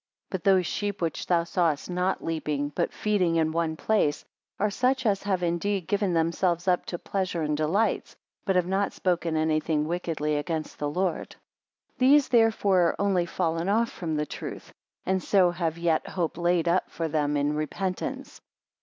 14 0.31 0.31
But 0.31 0.43
those 0.43 0.65
sheep 0.65 0.99
which 0.99 1.27
thou 1.27 1.43
sawest 1.43 1.87
not 1.87 2.23
leaping, 2.25 2.69
but 2.69 2.91
feeding 2.91 3.35
in 3.35 3.51
one 3.51 3.75
place; 3.77 4.25
are 4.59 4.71
such 4.71 5.05
as 5.05 5.21
have 5.21 5.43
indeed 5.43 5.85
given 5.87 6.11
themselves 6.15 6.67
up 6.67 6.87
to 6.87 6.97
pleasure 6.97 7.43
and 7.43 7.55
delights; 7.55 8.15
but 8.43 8.55
have 8.55 8.65
not 8.65 8.93
spoken 8.93 9.37
anything 9.37 9.87
wickedly 9.87 10.37
against 10.37 10.79
the 10.79 10.89
Lord. 10.89 11.35
15 11.99 11.99
These 11.99 12.29
therefore 12.29 12.81
are 12.81 12.95
only 12.97 13.27
fallen 13.27 13.69
off 13.69 13.91
from 13.91 14.15
the 14.15 14.25
truth, 14.25 14.73
and 15.05 15.21
so 15.21 15.51
have 15.51 15.77
yet 15.77 16.07
hope 16.07 16.35
laid 16.35 16.67
up 16.67 16.89
for 16.89 17.07
them 17.07 17.37
in 17.37 17.55
repentance. 17.55 18.41